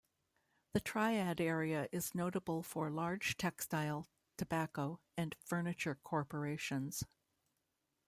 The 0.73 0.79
Triad 0.79 1.39
area 1.39 1.87
is 1.91 2.15
notable 2.15 2.63
for 2.63 2.89
large 2.89 3.37
textile, 3.37 4.07
tobacco, 4.35 4.99
and 5.15 5.35
furniture 5.39 5.93
corporations. 5.93 7.03